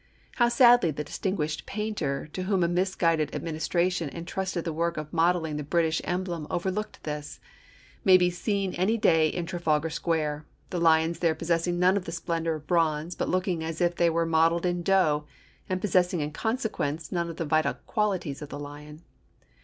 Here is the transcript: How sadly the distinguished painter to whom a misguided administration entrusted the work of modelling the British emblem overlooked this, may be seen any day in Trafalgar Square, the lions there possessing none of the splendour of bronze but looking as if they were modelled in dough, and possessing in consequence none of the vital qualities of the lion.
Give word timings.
How 0.37 0.49
sadly 0.49 0.89
the 0.89 1.03
distinguished 1.03 1.67
painter 1.67 2.27
to 2.33 2.41
whom 2.45 2.63
a 2.63 2.67
misguided 2.67 3.35
administration 3.35 4.09
entrusted 4.09 4.65
the 4.65 4.73
work 4.73 4.97
of 4.97 5.13
modelling 5.13 5.57
the 5.57 5.63
British 5.63 6.01
emblem 6.05 6.47
overlooked 6.49 7.03
this, 7.03 7.39
may 8.03 8.17
be 8.17 8.31
seen 8.31 8.73
any 8.73 8.97
day 8.97 9.27
in 9.29 9.45
Trafalgar 9.45 9.91
Square, 9.91 10.47
the 10.71 10.81
lions 10.81 11.19
there 11.19 11.35
possessing 11.35 11.77
none 11.77 11.97
of 11.97 12.05
the 12.05 12.11
splendour 12.11 12.55
of 12.55 12.65
bronze 12.65 13.13
but 13.13 13.29
looking 13.29 13.63
as 13.63 13.79
if 13.79 13.95
they 13.95 14.09
were 14.09 14.25
modelled 14.25 14.65
in 14.65 14.81
dough, 14.81 15.25
and 15.69 15.79
possessing 15.79 16.19
in 16.19 16.31
consequence 16.31 17.11
none 17.11 17.29
of 17.29 17.35
the 17.35 17.45
vital 17.45 17.75
qualities 17.85 18.41
of 18.41 18.49
the 18.49 18.57
lion. 18.59 19.03